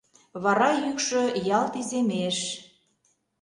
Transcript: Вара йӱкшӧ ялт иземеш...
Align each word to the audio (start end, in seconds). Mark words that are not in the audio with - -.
Вара 0.43 0.69
йӱкшӧ 0.83 1.23
ялт 1.57 1.73
иземеш... 1.81 2.37